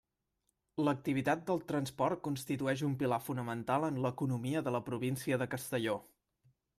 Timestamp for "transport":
1.71-2.23